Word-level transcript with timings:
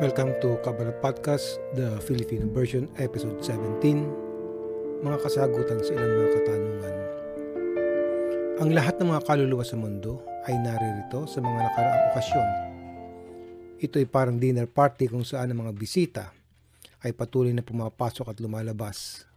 Welcome 0.00 0.32
to 0.40 0.56
Kabbalah 0.64 0.96
Podcast, 1.04 1.60
the 1.76 2.00
Filipino 2.00 2.48
version, 2.48 2.88
episode 2.96 3.36
17, 3.44 5.04
mga 5.04 5.18
kasagutan 5.20 5.76
sa 5.84 5.92
ilang 5.92 6.12
mga 6.16 6.30
katanungan. 6.40 6.94
Ang 8.64 8.70
lahat 8.72 8.96
ng 8.96 9.12
mga 9.12 9.24
kaluluwa 9.28 9.60
sa 9.60 9.76
mundo 9.76 10.24
ay 10.48 10.56
naririto 10.56 11.28
sa 11.28 11.44
mga 11.44 11.68
nakaraang 11.68 12.04
okasyon. 12.16 12.48
Ito 13.76 14.00
ay 14.00 14.08
parang 14.08 14.40
dinner 14.40 14.64
party 14.64 15.12
kung 15.12 15.20
saan 15.20 15.52
ang 15.52 15.68
mga 15.68 15.76
bisita 15.76 16.32
ay 17.04 17.12
patuloy 17.12 17.52
na 17.52 17.60
pumapasok 17.60 18.32
at 18.32 18.40
lumalabas. 18.40 19.28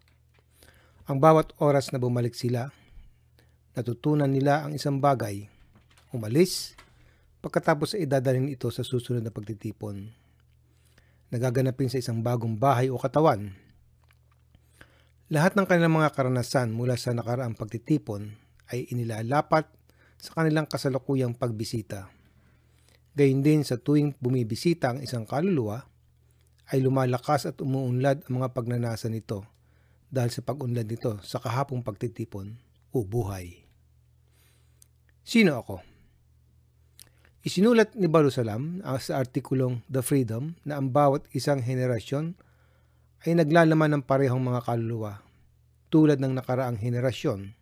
Ang 1.04 1.20
bawat 1.20 1.52
oras 1.60 1.92
na 1.92 2.00
bumalik 2.00 2.32
sila, 2.32 2.72
natutunan 3.76 4.32
nila 4.32 4.64
ang 4.64 4.72
isang 4.72 5.04
bagay, 5.04 5.52
umalis, 6.16 6.80
pagkatapos 7.44 8.00
ay 8.00 8.08
idadalhin 8.08 8.48
ito 8.48 8.72
sa 8.72 8.88
susunod 8.88 9.20
na 9.20 9.28
pagtitipon 9.28 10.24
nagaganapin 11.34 11.90
sa 11.90 11.98
isang 11.98 12.22
bagong 12.22 12.54
bahay 12.54 12.94
o 12.94 12.96
katawan. 13.02 13.58
Lahat 15.34 15.58
ng 15.58 15.66
kanilang 15.66 15.98
mga 15.98 16.14
karanasan 16.14 16.70
mula 16.70 16.94
sa 16.94 17.10
nakaraang 17.10 17.58
pagtitipon 17.58 18.38
ay 18.70 18.86
inilalapat 18.94 19.66
sa 20.22 20.30
kanilang 20.38 20.70
kasalukuyang 20.70 21.34
pagbisita. 21.34 22.14
Gayun 23.18 23.42
din 23.42 23.66
sa 23.66 23.82
tuwing 23.82 24.14
bumibisita 24.22 24.94
ang 24.94 25.02
isang 25.02 25.26
kaluluwa, 25.26 25.90
ay 26.70 26.80
lumalakas 26.80 27.50
at 27.50 27.58
umuunlad 27.60 28.24
ang 28.30 28.40
mga 28.40 28.54
pagnanasa 28.54 29.10
nito 29.10 29.53
dahil 30.14 30.30
sa 30.30 30.46
pag-unlad 30.46 30.86
nito 30.86 31.18
sa 31.26 31.42
kahapong 31.42 31.82
pagtitipon 31.82 32.54
o 32.94 33.02
buhay. 33.02 33.66
Sino 35.26 35.58
ako? 35.58 35.82
Isinulat 37.42 37.98
ni 37.98 38.06
Barusalam 38.06 38.86
sa 39.02 39.18
artikulong 39.18 39.82
The 39.90 40.06
Freedom 40.06 40.54
na 40.62 40.78
ang 40.78 40.94
bawat 40.94 41.26
isang 41.34 41.66
henerasyon 41.66 42.38
ay 43.26 43.34
naglalaman 43.34 43.98
ng 43.98 44.04
parehong 44.06 44.40
mga 44.40 44.62
kaluluwa 44.64 45.26
tulad 45.90 46.22
ng 46.22 46.34
nakaraang 46.38 46.78
henerasyon, 46.78 47.54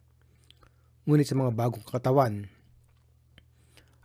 ngunit 1.08 1.28
sa 1.28 1.36
mga 1.40 1.52
bagong 1.56 1.84
katawan. 1.84 2.48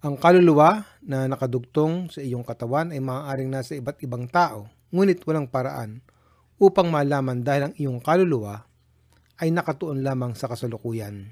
Ang 0.03 0.15
kaluluwa 0.19 0.87
na 1.03 1.27
nakadugtong 1.27 2.15
sa 2.15 2.23
iyong 2.23 2.47
katawan 2.47 2.95
ay 2.95 3.03
maaaring 3.03 3.51
nasa 3.51 3.75
iba't 3.75 3.99
ibang 4.03 4.27
tao, 4.31 4.71
ngunit 4.95 5.23
walang 5.27 5.51
paraan 5.51 6.03
upang 6.57 6.89
malaman 6.89 7.45
dahil 7.45 7.71
ang 7.71 7.75
iyong 7.77 8.01
kaluluwa 8.01 8.65
ay 9.41 9.53
nakatuon 9.53 10.01
lamang 10.01 10.33
sa 10.33 10.49
kasalukuyan. 10.49 11.29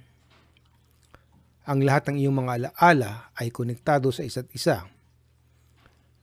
Ang 1.64 1.78
lahat 1.80 2.12
ng 2.12 2.20
iyong 2.20 2.36
mga 2.44 2.52
alaala 2.60 3.32
ay 3.40 3.48
konektado 3.48 4.12
sa 4.12 4.20
isa't 4.20 4.52
isa. 4.52 4.84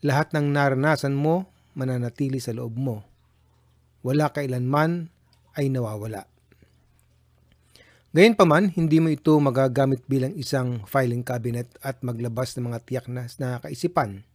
Lahat 0.06 0.30
ng 0.34 0.54
naranasan 0.54 1.18
mo 1.18 1.50
mananatili 1.74 2.38
sa 2.38 2.54
loob 2.54 2.78
mo. 2.78 3.02
Wala 4.06 4.30
kailanman 4.30 5.10
ay 5.58 5.74
nawawala. 5.74 6.30
Gayunpaman, 8.12 8.76
hindi 8.76 9.00
mo 9.00 9.08
ito 9.08 9.40
magagamit 9.40 10.04
bilang 10.04 10.36
isang 10.36 10.84
filing 10.84 11.24
cabinet 11.24 11.72
at 11.80 12.04
maglabas 12.04 12.54
ng 12.60 12.68
mga 12.68 12.80
tiyak 12.84 13.06
na 13.08 13.24
nakakaisipan. 13.24 14.28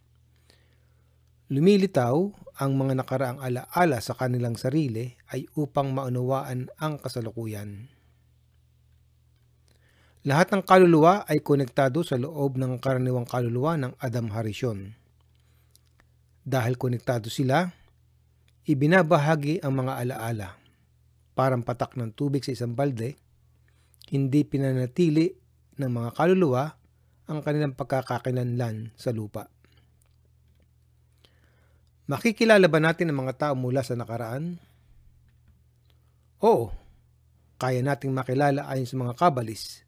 Lumilitaw 1.46 2.14
ang 2.58 2.74
mga 2.74 2.98
nakaraang 2.98 3.38
alaala 3.38 4.02
sa 4.02 4.18
kanilang 4.18 4.58
sarili 4.58 5.14
ay 5.30 5.46
upang 5.54 5.94
maunawaan 5.94 6.66
ang 6.82 6.98
kasalukuyan. 6.98 7.86
Lahat 10.26 10.50
ng 10.50 10.66
kaluluwa 10.66 11.22
ay 11.30 11.38
konektado 11.38 12.02
sa 12.02 12.18
loob 12.18 12.58
ng 12.58 12.82
karaniwang 12.82 13.30
kaluluwa 13.30 13.78
ng 13.78 13.94
Adam 14.02 14.34
Harishon. 14.34 14.98
Dahil 16.42 16.74
konektado 16.74 17.30
sila, 17.30 17.70
ibinabahagi 18.66 19.62
ang 19.62 19.86
mga 19.86 20.02
alaala. 20.02 20.58
Parang 21.38 21.62
patak 21.62 21.94
ng 21.94 22.10
tubig 22.10 22.42
sa 22.42 22.50
isang 22.50 22.74
balde, 22.74 23.14
hindi 24.10 24.42
pinanatili 24.42 25.30
ng 25.78 25.90
mga 25.94 26.10
kaluluwa 26.18 26.74
ang 27.30 27.38
kanilang 27.38 27.78
pagkakakilanlan 27.78 28.98
sa 28.98 29.14
lupa. 29.14 29.46
Makikilala 32.06 32.70
ba 32.70 32.78
natin 32.78 33.10
ang 33.10 33.26
mga 33.26 33.34
tao 33.34 33.54
mula 33.58 33.82
sa 33.82 33.98
nakaraan? 33.98 34.62
Oo, 36.42 36.70
kaya 37.58 37.82
nating 37.82 38.14
makilala 38.14 38.70
ayon 38.70 38.86
sa 38.86 38.94
mga 38.94 39.14
kabalis 39.18 39.86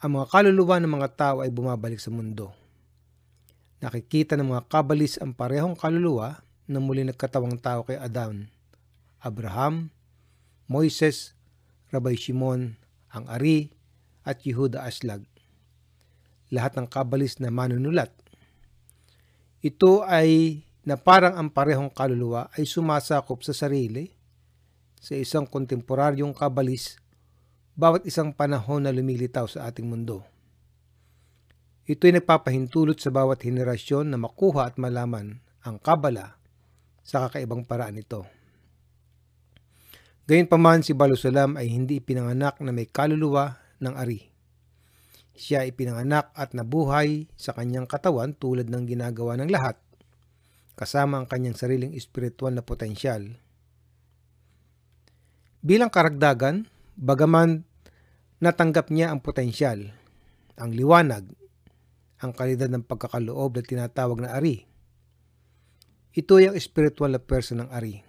ang 0.00 0.16
mga 0.16 0.32
kaluluwa 0.32 0.80
ng 0.80 0.92
mga 0.96 1.08
tao 1.12 1.36
ay 1.44 1.52
bumabalik 1.52 2.00
sa 2.00 2.08
mundo. 2.08 2.48
Nakikita 3.84 4.32
ng 4.32 4.48
mga 4.48 4.64
kabalis 4.72 5.20
ang 5.20 5.36
parehong 5.36 5.76
kaluluwa 5.76 6.40
na 6.64 6.80
muli 6.80 7.04
nagkatawang 7.04 7.60
tao 7.60 7.84
kay 7.84 8.00
Adam, 8.00 8.48
Abraham, 9.20 9.92
Moises, 10.72 11.36
Rabbi 11.92 12.16
Shimon, 12.16 12.80
ang 13.12 13.24
Ari, 13.28 13.68
at 14.24 14.40
Yehuda 14.40 14.88
Aslag. 14.88 15.28
Lahat 16.48 16.80
ng 16.80 16.88
kabalis 16.88 17.36
na 17.36 17.52
manunulat. 17.52 18.08
Ito 19.60 20.00
ay 20.08 20.64
na 20.84 20.96
parang 20.96 21.36
ang 21.36 21.48
parehong 21.52 21.92
kaluluwa 21.92 22.48
ay 22.56 22.64
sumasakop 22.64 23.44
sa 23.44 23.52
sarili 23.52 24.08
sa 25.00 25.16
isang 25.16 25.48
kontemporaryong 25.48 26.32
kabalis 26.32 27.00
bawat 27.76 28.04
isang 28.04 28.32
panahon 28.36 28.84
na 28.84 28.92
lumilitaw 28.92 29.48
sa 29.48 29.68
ating 29.68 29.88
mundo. 29.88 30.24
Ito 31.88 32.06
ay 32.06 32.20
nagpapahintulot 32.20 33.00
sa 33.00 33.10
bawat 33.10 33.42
henerasyon 33.42 34.12
na 34.12 34.20
makuha 34.20 34.68
at 34.68 34.76
malaman 34.76 35.40
ang 35.64 35.80
kabala 35.80 36.38
sa 37.00 37.26
kakaibang 37.26 37.64
paraan 37.66 37.98
nito. 37.98 38.28
Gayunpaman 40.30 40.86
si 40.86 40.94
Balusalam 40.94 41.58
ay 41.58 41.66
hindi 41.66 41.98
ipinanganak 41.98 42.62
na 42.62 42.70
may 42.70 42.86
kaluluwa 42.86 43.58
ng 43.82 43.94
ari. 43.98 44.30
Siya 45.34 45.66
ay 45.66 45.74
pinanganak 45.74 46.30
at 46.36 46.54
nabuhay 46.54 47.26
sa 47.34 47.50
kanyang 47.56 47.90
katawan 47.90 48.36
tulad 48.38 48.70
ng 48.70 48.84
ginagawa 48.86 49.34
ng 49.40 49.50
lahat, 49.50 49.80
kasama 50.80 51.20
ang 51.20 51.28
kanyang 51.28 51.60
sariling 51.60 51.92
espiritual 51.92 52.56
na 52.56 52.64
potensyal. 52.64 53.36
Bilang 55.60 55.92
karagdagan, 55.92 56.64
bagaman 56.96 57.68
natanggap 58.40 58.88
niya 58.88 59.12
ang 59.12 59.20
potensyal, 59.20 59.92
ang 60.56 60.72
liwanag, 60.72 61.28
ang 62.24 62.32
kalidad 62.32 62.72
ng 62.72 62.88
pagkakaloob 62.88 63.60
na 63.60 63.64
tinatawag 63.64 64.24
na 64.24 64.32
ari. 64.32 64.64
Ito 66.16 66.40
ay 66.40 66.48
ang 66.48 66.56
spiritual 66.56 67.12
na 67.12 67.20
person 67.20 67.60
ng 67.60 67.68
ari. 67.68 68.00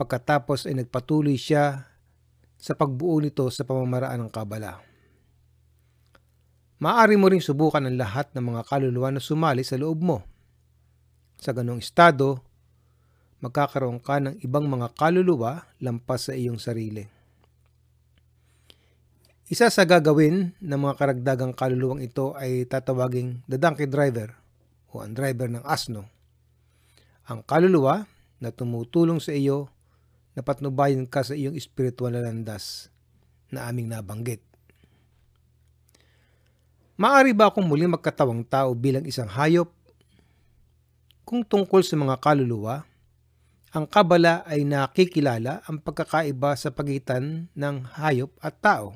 Pagkatapos 0.00 0.64
ay 0.64 0.80
nagpatuloy 0.80 1.36
siya 1.36 1.84
sa 2.56 2.72
pagbuo 2.72 3.20
nito 3.20 3.44
sa 3.52 3.68
pamamaraan 3.68 4.24
ng 4.24 4.32
kabala. 4.32 4.80
Maaari 6.80 7.16
mo 7.16 7.28
ring 7.28 7.44
subukan 7.44 7.84
ang 7.84 7.96
lahat 7.96 8.32
ng 8.32 8.56
mga 8.56 8.62
kaluluwa 8.68 9.08
na 9.12 9.20
sumali 9.20 9.64
sa 9.64 9.76
loob 9.76 10.00
mo. 10.00 10.35
Sa 11.36 11.52
ganong 11.52 11.84
estado, 11.84 12.40
magkakaroon 13.44 14.00
ka 14.00 14.18
ng 14.18 14.40
ibang 14.40 14.64
mga 14.66 14.92
kaluluwa 14.96 15.68
lampas 15.78 16.28
sa 16.28 16.32
iyong 16.32 16.58
sarili. 16.58 17.04
Isa 19.46 19.70
sa 19.70 19.86
gagawin 19.86 20.58
ng 20.58 20.80
mga 20.80 20.94
karagdagang 20.98 21.54
kaluluwang 21.54 22.02
ito 22.02 22.34
ay 22.34 22.66
tatawaging 22.66 23.46
the 23.46 23.54
donkey 23.54 23.86
driver 23.86 24.34
o 24.90 25.04
ang 25.04 25.14
driver 25.14 25.46
ng 25.46 25.62
asno. 25.62 26.10
Ang 27.30 27.46
kaluluwa 27.46 28.10
na 28.42 28.50
tumutulong 28.50 29.22
sa 29.22 29.30
iyo 29.30 29.70
na 30.34 30.42
patnubayan 30.42 31.06
ka 31.06 31.22
sa 31.22 31.38
iyong 31.38 31.54
espiritual 31.54 32.10
na 32.10 32.26
landas 32.26 32.90
na 33.52 33.70
aming 33.70 33.86
nabanggit. 33.86 34.42
Maari 36.96 37.36
ba 37.36 37.52
akong 37.52 37.68
muling 37.68 37.92
magkatawang 37.92 38.40
tao 38.42 38.72
bilang 38.72 39.04
isang 39.04 39.28
hayop? 39.28 39.68
Kung 41.26 41.42
tungkol 41.42 41.82
sa 41.82 41.98
mga 41.98 42.22
kaluluwa, 42.22 42.86
ang 43.74 43.82
kabala 43.82 44.46
ay 44.46 44.62
nakikilala 44.62 45.58
ang 45.66 45.82
pagkakaiba 45.82 46.54
sa 46.54 46.70
pagitan 46.70 47.50
ng 47.50 47.82
hayop 47.98 48.30
at 48.38 48.54
tao. 48.62 48.94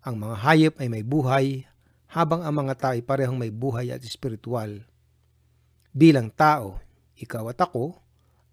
Ang 0.00 0.24
mga 0.24 0.36
hayop 0.40 0.74
ay 0.80 0.88
may 0.88 1.04
buhay, 1.04 1.68
habang 2.08 2.40
ang 2.40 2.64
mga 2.64 2.74
tao 2.80 2.92
ay 2.96 3.04
parehong 3.04 3.36
may 3.36 3.52
buhay 3.52 3.92
at 3.92 4.00
espiritual. 4.08 4.88
Bilang 5.92 6.32
tao, 6.32 6.80
ikaw 7.20 7.44
at 7.52 7.60
ako 7.60 8.00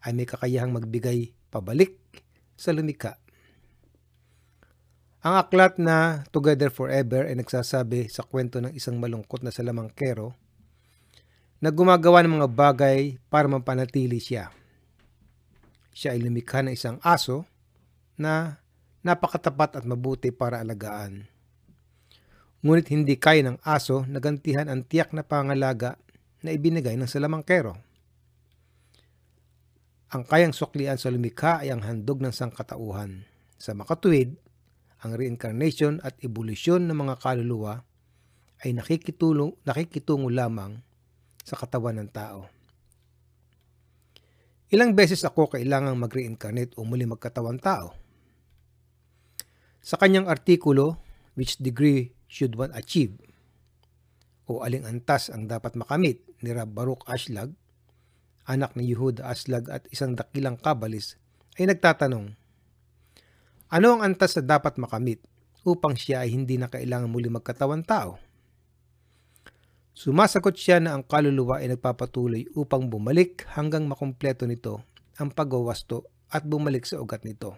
ay 0.04 0.12
may 0.12 0.28
kakayahang 0.28 0.76
magbigay 0.76 1.32
pabalik 1.48 1.96
sa 2.60 2.76
lumika. 2.76 3.24
Ang 5.24 5.40
aklat 5.40 5.80
na 5.80 6.28
Together 6.28 6.68
Forever 6.68 7.24
ay 7.24 7.40
nagsasabi 7.40 8.12
sa 8.12 8.28
kwento 8.28 8.60
ng 8.60 8.76
isang 8.76 9.00
malungkot 9.00 9.48
na 9.48 9.56
salamangkero 9.56 10.43
na 11.64 11.72
gumagawa 11.72 12.20
ng 12.20 12.44
mga 12.44 12.50
bagay 12.52 13.16
para 13.32 13.48
mapanatili 13.48 14.20
siya. 14.20 14.52
siya 15.96 16.12
ay 16.12 16.20
lumikha 16.20 16.60
ng 16.60 16.76
isang 16.76 17.00
aso 17.00 17.48
na 18.20 18.60
napakatapat 19.00 19.80
at 19.80 19.88
mabuti 19.88 20.36
para 20.36 20.60
alagaan. 20.60 21.24
Ngunit 22.60 22.92
hindi 22.92 23.16
kaya 23.16 23.48
ng 23.48 23.64
aso 23.64 24.04
na 24.12 24.20
gantihan 24.20 24.68
ang 24.68 24.84
tiyak 24.84 25.16
na 25.16 25.24
pangalaga 25.24 25.96
na 26.44 26.52
ibinigay 26.52 27.00
ng 27.00 27.08
salamangkero. 27.08 27.80
Ang 30.12 30.24
kayang 30.28 30.52
suklian 30.52 31.00
sa 31.00 31.16
lumikha 31.16 31.64
ay 31.64 31.72
ang 31.72 31.88
handog 31.88 32.20
ng 32.20 32.36
sangkatauhan. 32.36 33.24
Sa 33.56 33.72
makatuwid, 33.72 34.36
ang 35.00 35.16
reincarnation 35.16 36.04
at 36.04 36.20
evolusyon 36.20 36.92
ng 36.92 36.98
mga 37.08 37.24
kaluluwa 37.24 37.88
ay 38.68 38.76
nakikitulong, 38.76 39.56
nakikitungo 39.64 40.28
lamang 40.28 40.84
sa 41.44 41.60
katawan 41.60 42.00
ng 42.02 42.10
tao. 42.10 42.48
Ilang 44.74 44.98
beses 44.98 45.22
ako 45.22 45.54
kailangang 45.54 46.02
mag-reincarnate 46.02 46.74
o 46.80 46.88
muli 46.88 47.06
magkatawan 47.06 47.62
tao? 47.62 47.94
Sa 49.84 50.00
kanyang 50.00 50.26
artikulo, 50.26 50.98
Which 51.38 51.62
Degree 51.62 52.16
Should 52.26 52.58
One 52.58 52.74
Achieve? 52.74 53.20
o 54.48 54.64
aling 54.64 54.84
antas 54.84 55.32
ang 55.32 55.48
dapat 55.48 55.76
makamit 55.80 56.24
ni 56.44 56.52
Rab 56.52 56.76
Baruch 56.76 57.08
Ashlag, 57.08 57.56
anak 58.44 58.76
ni 58.76 58.92
Yehuda 58.92 59.24
Ashlag 59.24 59.72
at 59.72 59.88
isang 59.88 60.20
dakilang 60.20 60.60
kabalis, 60.60 61.16
ay 61.56 61.70
nagtatanong, 61.70 62.36
Ano 63.74 63.88
ang 63.98 64.02
antas 64.04 64.38
na 64.38 64.44
dapat 64.58 64.78
makamit 64.78 65.24
upang 65.64 65.96
siya 65.96 66.28
ay 66.28 66.36
hindi 66.36 66.60
na 66.60 66.68
kailangan 66.68 67.10
muli 67.10 67.32
magkatawan 67.32 67.82
tao? 67.88 68.20
Sumasagot 69.94 70.58
siya 70.58 70.82
na 70.82 70.98
ang 70.98 71.06
kaluluwa 71.06 71.62
ay 71.62 71.70
nagpapatuloy 71.70 72.50
upang 72.58 72.90
bumalik 72.90 73.46
hanggang 73.54 73.86
makumpleto 73.86 74.50
nito 74.50 74.82
ang 75.22 75.30
pagwawasto 75.30 76.10
at 76.34 76.42
bumalik 76.50 76.90
sa 76.90 76.98
ugat 76.98 77.22
nito. 77.22 77.54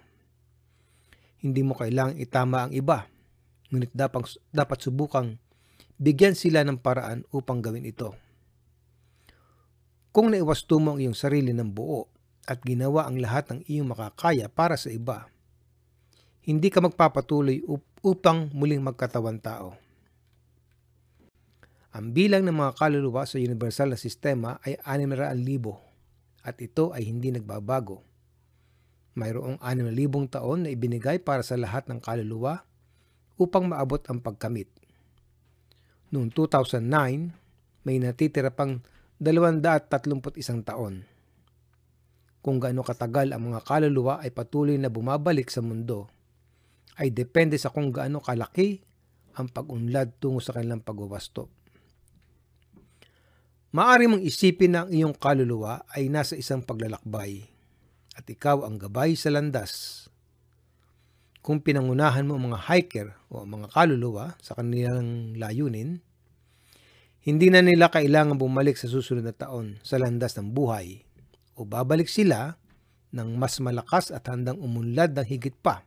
Hindi 1.39 1.63
mo 1.63 1.79
kailangang 1.79 2.19
itama 2.19 2.67
ang 2.67 2.75
iba, 2.75 3.07
ngunit 3.71 3.95
dapat, 3.95 4.35
dapat 4.51 4.77
subukang 4.83 5.39
bigyan 5.95 6.35
sila 6.35 6.67
ng 6.67 6.75
paraan 6.75 7.23
upang 7.31 7.63
gawin 7.63 7.87
ito. 7.87 8.11
Kung 10.11 10.35
naiwasto 10.35 10.75
mo 10.75 10.95
ang 10.95 10.99
iyong 10.99 11.15
sarili 11.15 11.55
ng 11.55 11.71
buo 11.71 12.11
at 12.43 12.59
ginawa 12.67 13.07
ang 13.07 13.15
lahat 13.15 13.47
ng 13.55 13.59
iyong 13.63 13.95
makakaya 13.95 14.51
para 14.51 14.75
sa 14.75 14.91
iba, 14.91 15.31
hindi 16.43 16.67
ka 16.67 16.83
magpapatuloy 16.83 17.63
upang 18.03 18.51
muling 18.51 18.83
magkatawan 18.83 19.39
tao. 19.39 19.84
Ang 21.95 22.11
bilang 22.11 22.43
ng 22.43 22.51
mga 22.51 22.75
kaluluwa 22.75 23.23
sa 23.23 23.39
universal 23.39 23.95
na 23.95 23.95
sistema 23.95 24.59
ay 24.67 24.75
600,000 24.83 26.43
at 26.43 26.59
ito 26.59 26.91
ay 26.91 27.07
hindi 27.07 27.31
nagbabago. 27.31 28.03
Mayroong 29.15 29.63
6,000 29.63 30.27
taon 30.27 30.67
na 30.67 30.75
ibinigay 30.75 31.23
para 31.23 31.39
sa 31.39 31.55
lahat 31.55 31.87
ng 31.87 32.03
kaluluwa 32.03 32.67
upang 33.39 33.71
maabot 33.71 34.03
ang 34.11 34.19
pagkamit. 34.19 34.67
Noong 36.11 36.35
2009, 36.35 37.31
may 37.87 38.03
natitira 38.03 38.51
pang 38.51 38.83
231 39.23 40.67
taon. 40.67 41.07
Kung 42.43 42.59
gaano 42.59 42.83
katagal 42.83 43.31
ang 43.31 43.55
mga 43.55 43.63
kaluluwa 43.63 44.19
ay 44.19 44.35
patuloy 44.35 44.75
na 44.75 44.91
bumabalik 44.91 45.47
sa 45.47 45.63
mundo, 45.63 46.11
ay 46.99 47.07
depende 47.15 47.55
sa 47.55 47.71
kung 47.71 47.87
gaano 47.87 48.19
kalaki 48.19 48.83
ang 49.39 49.47
pag-unlad 49.47 50.19
tungo 50.19 50.43
sa 50.43 50.51
kanilang 50.59 50.83
pagwawasto. 50.83 51.63
Maari 53.75 54.07
mong 54.07 54.23
isipin 54.23 54.71
na 54.71 54.87
ang 54.87 54.89
iyong 54.95 55.11
kaluluwa 55.11 55.83
ay 55.91 56.07
nasa 56.07 56.39
isang 56.39 56.63
paglalakbay 56.63 57.43
at 58.15 58.23
ikaw 58.23 58.63
ang 58.63 58.79
gabay 58.79 59.19
sa 59.19 59.27
landas. 59.35 60.07
Kung 61.43 61.59
pinangunahan 61.59 62.23
mo 62.23 62.39
ang 62.39 62.47
mga 62.47 62.71
hiker 62.71 63.11
o 63.27 63.43
ang 63.43 63.51
mga 63.59 63.75
kaluluwa 63.75 64.39
sa 64.39 64.55
kanilang 64.55 65.35
layunin, 65.35 65.99
hindi 67.27 67.51
na 67.51 67.59
nila 67.59 67.91
kailangan 67.91 68.39
bumalik 68.39 68.79
sa 68.79 68.87
susunod 68.87 69.27
na 69.27 69.35
taon 69.35 69.75
sa 69.83 69.99
landas 69.99 70.39
ng 70.39 70.55
buhay 70.55 71.03
o 71.59 71.67
babalik 71.67 72.07
sila 72.07 72.55
ng 73.11 73.35
mas 73.35 73.59
malakas 73.59 74.07
at 74.07 74.23
handang 74.31 74.55
umunlad 74.55 75.11
ng 75.19 75.27
higit 75.27 75.59
pa. 75.59 75.83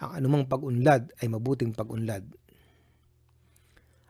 Ang 0.00 0.24
anumang 0.24 0.48
pag-unlad 0.48 1.12
ay 1.20 1.28
mabuting 1.28 1.76
pag-unlad 1.76 2.24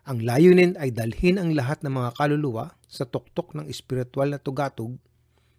ang 0.07 0.23
layunin 0.23 0.79
ay 0.79 0.95
dalhin 0.95 1.43
ang 1.43 1.51
lahat 1.51 1.83
ng 1.83 1.91
mga 1.91 2.15
kaluluwa 2.15 2.79
sa 2.87 3.03
tuktok 3.03 3.59
ng 3.59 3.67
espiritual 3.67 4.31
na 4.31 4.39
tugatog 4.39 4.95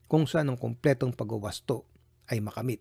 kung 0.08 0.24
saan 0.24 0.48
ang 0.48 0.56
kompletong 0.56 1.12
pagwawasto 1.12 1.84
ay 2.32 2.40
makamit. 2.40 2.80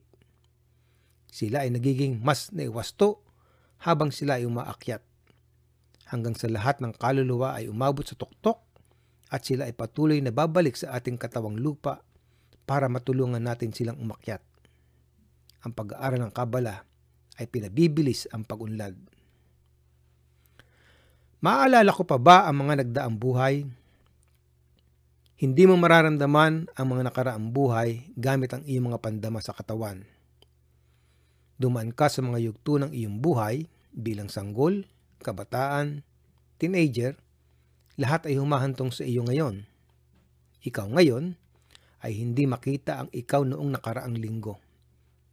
Sila 1.26 1.66
ay 1.66 1.74
nagiging 1.74 2.22
mas 2.22 2.54
naiwasto 2.54 3.26
habang 3.82 4.14
sila 4.14 4.38
ay 4.38 4.46
umaakyat 4.46 5.02
hanggang 6.06 6.38
sa 6.38 6.46
lahat 6.46 6.78
ng 6.78 6.94
kaluluwa 6.94 7.58
ay 7.58 7.66
umabot 7.66 8.06
sa 8.06 8.14
tuktok 8.14 8.62
at 9.26 9.42
sila 9.42 9.66
ay 9.66 9.74
patuloy 9.74 10.22
na 10.22 10.30
babalik 10.30 10.78
sa 10.78 10.94
ating 10.94 11.18
katawang 11.18 11.58
lupa 11.58 12.06
para 12.62 12.86
matulungan 12.86 13.42
natin 13.42 13.74
silang 13.74 13.98
umakyat. 13.98 14.42
Ang 15.66 15.74
pag-aaral 15.74 16.22
ng 16.22 16.30
Kabala 16.34 16.86
ay 17.42 17.50
pinabibilis 17.50 18.30
ang 18.30 18.46
pag-unlad. 18.46 18.94
Maaalala 21.44 21.92
ko 21.92 22.00
pa 22.08 22.16
ba 22.16 22.48
ang 22.48 22.64
mga 22.64 22.80
nagdaang 22.80 23.16
buhay? 23.20 23.68
Hindi 25.36 25.62
mo 25.68 25.76
mararamdaman 25.76 26.72
ang 26.72 26.86
mga 26.88 27.12
nakaraang 27.12 27.52
buhay 27.52 28.08
gamit 28.16 28.56
ang 28.56 28.64
iyong 28.64 28.88
mga 28.88 29.04
pandama 29.04 29.44
sa 29.44 29.52
katawan. 29.52 30.00
Dumaan 31.60 31.92
ka 31.92 32.08
sa 32.08 32.24
mga 32.24 32.40
yugto 32.40 32.80
ng 32.80 32.88
iyong 32.88 33.20
buhay 33.20 33.68
bilang 33.92 34.32
sanggol, 34.32 34.88
kabataan, 35.20 36.00
teenager, 36.56 37.20
lahat 38.00 38.32
ay 38.32 38.40
humahantong 38.40 38.88
sa 38.88 39.04
iyo 39.04 39.20
ngayon. 39.28 39.68
Ikaw 40.64 40.88
ngayon 40.88 41.36
ay 42.00 42.16
hindi 42.16 42.48
makita 42.48 43.04
ang 43.04 43.12
ikaw 43.12 43.44
noong 43.44 43.76
nakaraang 43.76 44.16
linggo 44.16 44.56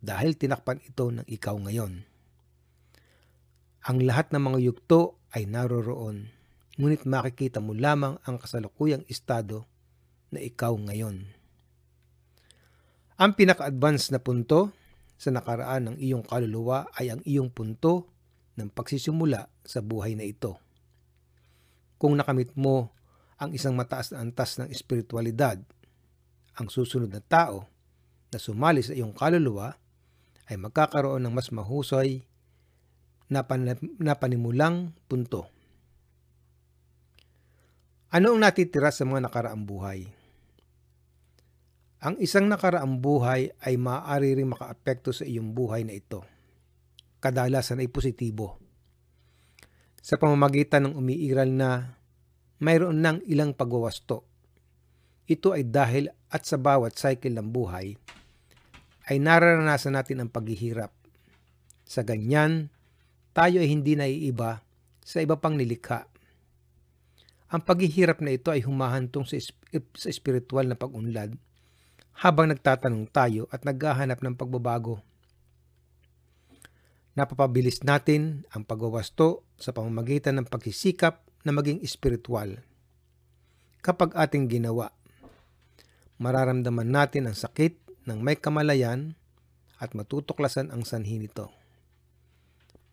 dahil 0.03 0.35
tinakpan 0.35 0.83
ito 0.83 1.15
ng 1.15 1.23
ikaw 1.31 1.55
ngayon. 1.63 2.03
Ang 3.87 3.97
lahat 4.03 4.35
ng 4.35 4.43
mga 4.51 4.59
yugto 4.67 5.15
ay 5.33 5.49
naroroon, 5.49 6.29
ngunit 6.77 7.09
makikita 7.09 7.57
mo 7.57 7.73
lamang 7.73 8.21
ang 8.23 8.37
kasalukuyang 8.37 9.05
estado 9.09 9.65
na 10.29 10.41
ikaw 10.41 10.73
ngayon. 10.77 11.25
Ang 13.17 13.31
pinaka-advance 13.37 14.09
na 14.09 14.21
punto 14.21 14.73
sa 15.17 15.29
nakaraan 15.29 15.93
ng 15.93 15.97
iyong 16.01 16.25
kaluluwa 16.25 16.89
ay 16.97 17.13
ang 17.13 17.21
iyong 17.25 17.53
punto 17.53 18.09
ng 18.57 18.69
pagsisimula 18.73 19.49
sa 19.65 19.81
buhay 19.81 20.17
na 20.17 20.25
ito. 20.25 20.57
Kung 22.01 22.17
nakamit 22.17 22.53
mo 22.57 22.93
ang 23.37 23.53
isang 23.53 23.77
mataas 23.77 24.13
na 24.13 24.21
antas 24.21 24.57
ng 24.57 24.69
espiritualidad, 24.69 25.61
ang 26.53 26.67
susunod 26.69 27.09
na 27.09 27.21
tao 27.21 27.65
na 28.29 28.37
sumali 28.41 28.81
sa 28.81 28.93
iyong 28.93 29.13
kaluluwa 29.13 29.77
ay 30.49 30.57
magkakaroon 30.57 31.23
ng 31.23 31.33
mas 31.33 31.49
mahusay 31.49 32.25
na, 33.33 33.49
pan- 33.49 33.97
na 33.97 34.13
panimulang 34.13 34.93
punto. 35.09 35.49
Ano 38.13 38.37
ang 38.37 38.39
natitira 38.45 38.93
sa 38.93 39.09
mga 39.09 39.25
nakaraang 39.25 39.65
buhay? 39.65 40.05
Ang 42.03 42.21
isang 42.21 42.45
nakaraang 42.45 43.01
buhay 43.01 43.49
ay 43.65 43.73
maaari 43.79 44.37
rin 44.37 44.53
makaapekto 44.53 45.09
sa 45.09 45.25
iyong 45.25 45.55
buhay 45.57 45.81
na 45.81 45.97
ito. 45.97 46.21
Kadalasan 47.17 47.81
ay 47.81 47.89
positibo. 47.89 48.61
Sa 50.03 50.19
pamamagitan 50.19 50.85
ng 50.85 50.99
umiiral 50.99 51.49
na 51.49 51.97
mayroon 52.61 53.01
ng 53.01 53.17
ilang 53.25 53.55
pagwawasto. 53.55 54.27
Ito 55.25 55.55
ay 55.55 55.71
dahil 55.71 56.11
at 56.29 56.43
sa 56.43 56.59
bawat 56.59 56.99
cycle 56.99 57.33
ng 57.33 57.49
buhay 57.49 57.95
ay 59.07 59.17
nararanasan 59.19 59.95
natin 59.95 60.23
ang 60.23 60.29
paghihirap. 60.31 60.91
Sa 61.83 62.03
ganyan, 62.03 62.71
tayo 63.33 63.59
ay 63.59 63.69
hindi 63.69 63.97
naiiba 63.97 64.61
sa 65.01 65.19
iba 65.19 65.35
pang 65.35 65.57
nilikha. 65.57 66.05
Ang 67.53 67.61
paghihirap 67.65 68.21
na 68.21 68.33
ito 68.33 68.49
ay 68.49 68.65
humahantong 68.65 69.29
sa, 69.29 69.37
sa 69.93 70.07
espiritual 70.09 70.65
na 70.65 70.77
pag-unlad 70.77 71.37
habang 72.17 72.49
nagtatanong 72.49 73.09
tayo 73.09 73.49
at 73.49 73.65
naghahanap 73.65 74.21
ng 74.21 74.37
pagbabago. 74.37 75.01
Napapabilis 77.13 77.85
natin 77.85 78.45
ang 78.49 78.65
pagwawasto 78.65 79.45
sa 79.57 79.69
pamamagitan 79.69 80.41
ng 80.41 80.49
pagsisikap 80.49 81.21
na 81.45 81.53
maging 81.53 81.81
espiritual. 81.85 82.57
Kapag 83.85 84.17
ating 84.17 84.49
ginawa, 84.49 84.89
mararamdaman 86.17 86.89
natin 86.89 87.29
ang 87.29 87.37
sakit 87.37 87.77
ng 88.09 88.17
may 88.17 88.33
kamalayan 88.33 89.13
at 89.77 89.93
matutuklasan 89.93 90.73
ang 90.73 90.87
sanhi 90.87 91.21
nito. 91.21 91.53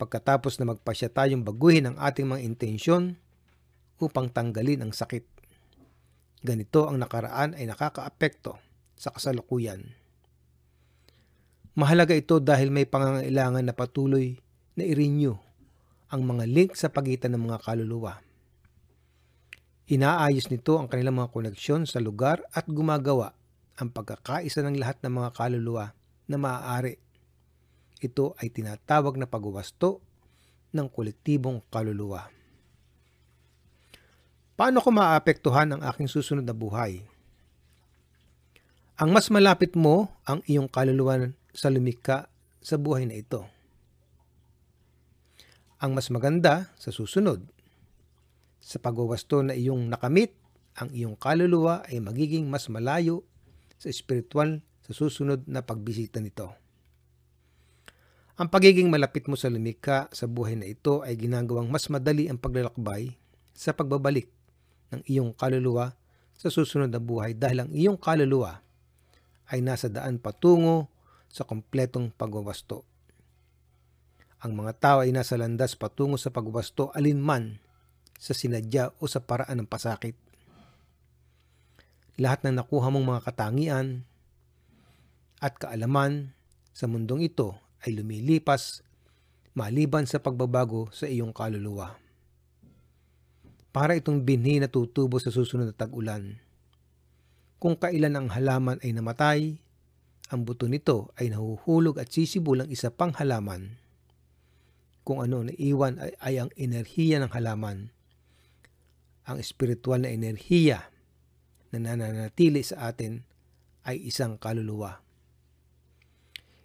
Pagkatapos 0.01 0.57
na 0.57 0.73
magpasya 0.73 1.13
tayong 1.13 1.45
baguhin 1.45 1.85
ang 1.85 1.97
ating 2.01 2.25
mga 2.25 2.41
intensyon 2.41 3.21
upang 4.01 4.33
tanggalin 4.33 4.81
ang 4.81 4.97
sakit. 4.97 5.21
Ganito 6.41 6.89
ang 6.89 6.97
nakaraan 6.97 7.53
ay 7.53 7.69
nakakaapekto 7.69 8.57
sa 8.97 9.13
kasalukuyan. 9.13 9.93
Mahalaga 11.77 12.17
ito 12.17 12.41
dahil 12.41 12.73
may 12.73 12.89
pangangailangan 12.89 13.61
na 13.61 13.77
patuloy 13.77 14.41
na 14.73 14.89
i-renew 14.89 15.37
ang 16.09 16.25
mga 16.25 16.49
link 16.49 16.73
sa 16.73 16.89
pagitan 16.89 17.37
ng 17.37 17.45
mga 17.45 17.61
kaluluwa. 17.61 18.25
Inaayos 19.85 20.49
nito 20.49 20.81
ang 20.81 20.89
kanilang 20.89 21.21
mga 21.21 21.29
koneksyon 21.29 21.85
sa 21.85 22.01
lugar 22.01 22.41
at 22.57 22.65
gumagawa 22.65 23.37
ang 23.77 23.93
pagkakaisa 23.93 24.65
ng 24.65 24.81
lahat 24.81 24.97
ng 25.05 25.13
mga 25.13 25.29
kaluluwa 25.37 25.93
na 26.25 26.41
maaari. 26.41 26.97
Ito 28.01 28.33
ay 28.41 28.49
tinatawag 28.49 29.21
na 29.21 29.29
pagwawasto 29.29 30.01
ng 30.73 30.87
kolektibong 30.89 31.61
kaluluwa. 31.69 32.25
Paano 34.57 34.81
ko 34.81 34.89
maapektuhan 34.89 35.77
ang 35.77 35.81
aking 35.85 36.09
susunod 36.09 36.41
na 36.41 36.57
buhay? 36.57 37.05
Ang 38.97 39.09
mas 39.13 39.29
malapit 39.29 39.77
mo 39.77 40.13
ang 40.25 40.41
iyong 40.45 40.69
kaluluwa 40.69 41.29
sa 41.53 41.69
lumika 41.69 42.29
sa 42.61 42.77
buhay 42.77 43.05
na 43.05 43.17
ito. 43.17 43.45
Ang 45.81 45.97
mas 45.97 46.13
maganda 46.13 46.69
sa 46.77 46.93
susunod, 46.93 47.41
sa 48.61 48.77
pagwawasto 48.77 49.41
na 49.41 49.57
iyong 49.57 49.89
nakamit, 49.89 50.37
ang 50.77 50.93
iyong 50.93 51.17
kaluluwa 51.17 51.81
ay 51.89 51.97
magiging 51.97 52.45
mas 52.45 52.69
malayo 52.69 53.25
sa 53.81 53.89
espiritual 53.89 54.61
sa 54.85 54.93
susunod 54.93 55.49
na 55.49 55.65
pagbisita 55.65 56.21
nito. 56.21 56.60
Ang 58.41 58.49
pagiging 58.49 58.89
malapit 58.89 59.29
mo 59.29 59.37
sa 59.37 59.53
lumika 59.53 60.09
sa 60.09 60.25
buhay 60.25 60.57
na 60.57 60.65
ito 60.65 61.05
ay 61.05 61.13
ginagawang 61.13 61.69
mas 61.69 61.85
madali 61.93 62.25
ang 62.25 62.41
paglalakbay 62.41 63.13
sa 63.53 63.69
pagbabalik 63.69 64.33
ng 64.89 65.05
iyong 65.05 65.37
kaluluwa 65.37 65.93
sa 66.33 66.49
susunod 66.49 66.89
na 66.89 66.97
buhay 66.97 67.37
dahil 67.37 67.61
ang 67.61 67.69
iyong 67.69 68.01
kaluluwa 68.01 68.65
ay 69.45 69.61
nasa 69.61 69.93
daan 69.93 70.17
patungo 70.17 70.89
sa 71.29 71.45
kompletong 71.45 72.09
pagwawasto. 72.17 72.81
Ang 74.41 74.57
mga 74.57 74.73
tao 74.81 74.97
ay 75.05 75.13
nasa 75.13 75.37
landas 75.37 75.77
patungo 75.77 76.17
sa 76.17 76.33
pagwasto 76.33 76.89
alinman 76.97 77.61
sa 78.17 78.33
sinadya 78.33 78.89
o 78.97 79.05
sa 79.05 79.21
paraan 79.21 79.61
ng 79.61 79.69
pasakit. 79.69 80.17
Lahat 82.17 82.41
ng 82.41 82.57
nakuha 82.57 82.89
mong 82.89 83.05
mga 83.05 83.21
katangian 83.21 84.01
at 85.37 85.61
kaalaman 85.61 86.33
sa 86.73 86.89
mundong 86.89 87.21
ito 87.21 87.53
ay 87.85 87.97
lumilipas 87.97 88.85
maliban 89.57 90.07
sa 90.07 90.21
pagbabago 90.21 90.87
sa 90.93 91.09
iyong 91.09 91.33
kaluluwa. 91.35 91.97
Para 93.71 93.95
itong 93.95 94.23
binhi 94.23 94.59
na 94.59 94.67
tutubo 94.67 95.19
sa 95.19 95.31
susunod 95.31 95.71
na 95.71 95.75
tag-ulan 95.75 96.39
kung 97.61 97.77
kailan 97.77 98.17
ang 98.17 98.33
halaman 98.33 98.81
ay 98.81 98.89
namatay, 98.89 99.61
ang 100.33 100.41
buto 100.41 100.65
nito 100.65 101.13
ay 101.21 101.29
nahuhulog 101.29 102.01
at 102.01 102.09
sisibulang 102.09 102.65
isa 102.73 102.89
pang 102.89 103.13
halaman. 103.13 103.77
Kung 105.05 105.21
ano 105.21 105.45
na 105.45 105.53
iwan 105.53 106.01
ay, 106.01 106.17
ay 106.25 106.35
ang 106.41 106.49
enerhiya 106.57 107.21
ng 107.21 107.29
halaman. 107.29 107.93
Ang 109.29 109.37
espiritual 109.37 110.01
na 110.01 110.09
enerhiya 110.09 110.89
na 111.69 111.85
nananatili 111.85 112.65
sa 112.65 112.89
atin 112.89 113.21
ay 113.85 114.09
isang 114.09 114.41
kaluluwa. 114.41 115.05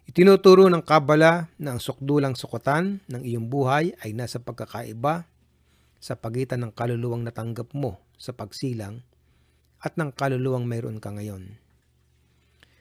Itinuturo 0.07 0.71
ng 0.71 0.87
Kabala 0.87 1.51
na 1.59 1.75
ang 1.75 1.83
sukdulang 1.83 2.31
sukutan 2.39 3.03
ng 3.11 3.27
iyong 3.27 3.51
buhay 3.51 3.91
ay 3.99 4.15
nasa 4.15 4.39
pagkakaiba 4.39 5.27
sa 5.99 6.15
pagitan 6.15 6.63
ng 6.63 6.71
kaluluwang 6.71 7.27
natanggap 7.27 7.75
mo 7.75 7.99
sa 8.15 8.31
pagsilang 8.31 9.03
at 9.83 9.99
ng 9.99 10.15
kaluluwang 10.15 10.63
mayroon 10.63 11.03
ka 11.03 11.11
ngayon. 11.11 11.59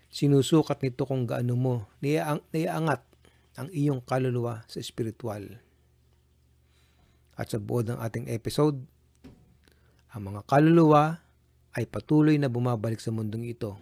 Sinusukat 0.06 0.78
nito 0.86 1.02
kung 1.02 1.26
gaano 1.26 1.58
mo 1.58 1.74
naiaangat 1.98 3.02
ang 3.58 3.68
iyong 3.74 4.06
kaluluwa 4.06 4.62
sa 4.70 4.78
espiritual. 4.78 5.58
At 7.34 7.50
sa 7.50 7.58
buod 7.58 7.90
ng 7.90 7.98
ating 8.06 8.30
episode, 8.30 8.78
ang 10.14 10.30
mga 10.30 10.46
kaluluwa 10.46 11.26
ay 11.74 11.90
patuloy 11.90 12.38
na 12.38 12.46
bumabalik 12.46 13.02
sa 13.02 13.10
mundong 13.10 13.50
ito 13.50 13.74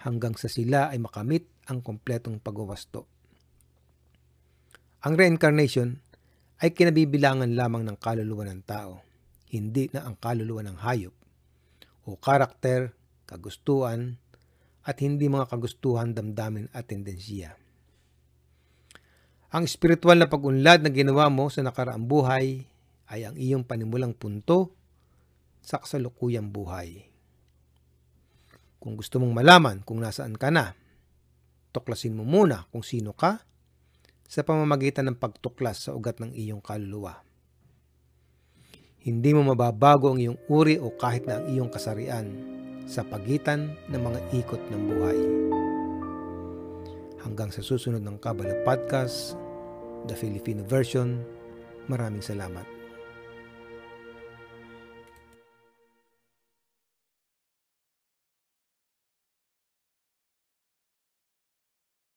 hanggang 0.00 0.38
sa 0.38 0.46
sila 0.46 0.94
ay 0.94 1.02
makamit 1.02 1.50
ang 1.68 1.80
kompletong 1.80 2.40
pagwawasto. 2.40 3.08
Ang 5.04 5.14
reincarnation 5.20 6.00
ay 6.64 6.72
kinabibilangan 6.72 7.52
lamang 7.52 7.84
ng 7.84 7.96
kaluluwa 8.00 8.48
ng 8.48 8.62
tao, 8.64 9.04
hindi 9.52 9.92
na 9.92 10.08
ang 10.08 10.16
kaluluwa 10.16 10.64
ng 10.64 10.78
hayop 10.80 11.14
o 12.04 12.16
karakter, 12.20 12.92
kagustuhan, 13.24 14.20
at 14.84 15.00
hindi 15.00 15.32
mga 15.32 15.48
kagustuhan, 15.48 16.12
damdamin 16.12 16.68
at 16.76 16.84
tendensiya. 16.84 17.56
Ang 19.48 19.64
espiritual 19.64 20.20
na 20.20 20.28
pag-unlad 20.28 20.84
na 20.84 20.92
ginawa 20.92 21.32
mo 21.32 21.48
sa 21.48 21.64
nakaraang 21.64 22.04
buhay 22.04 22.68
ay 23.08 23.20
ang 23.24 23.36
iyong 23.38 23.64
panimulang 23.64 24.12
punto 24.12 24.76
sa 25.64 25.80
kasalukuyang 25.80 26.52
buhay. 26.52 27.08
Kung 28.76 29.00
gusto 29.00 29.16
mong 29.16 29.32
malaman 29.32 29.80
kung 29.80 30.04
nasaan 30.04 30.36
ka 30.36 30.52
na, 30.52 30.76
tuklasin 31.74 32.14
mo 32.14 32.22
muna 32.22 32.70
kung 32.70 32.86
sino 32.86 33.10
ka 33.10 33.42
sa 34.30 34.46
pamamagitan 34.46 35.10
ng 35.10 35.18
pagtuklas 35.18 35.90
sa 35.90 35.90
ugat 35.92 36.22
ng 36.22 36.30
iyong 36.30 36.62
kaluluwa. 36.62 37.26
Hindi 39.04 39.36
mo 39.36 39.52
mababago 39.52 40.14
ang 40.14 40.22
iyong 40.22 40.38
uri 40.48 40.80
o 40.80 40.94
kahit 40.94 41.28
na 41.28 41.42
ang 41.42 41.50
iyong 41.50 41.68
kasarian 41.68 42.24
sa 42.88 43.04
pagitan 43.04 43.76
ng 43.92 44.00
mga 44.00 44.20
ikot 44.32 44.62
ng 44.70 44.82
buhay. 44.88 45.20
Hanggang 47.20 47.52
sa 47.52 47.60
susunod 47.60 48.00
ng 48.00 48.16
Kabbalah 48.20 48.64
Podcast, 48.64 49.36
the 50.08 50.16
Filipino 50.16 50.64
version, 50.64 51.20
maraming 51.88 52.24
salamat. 52.24 52.73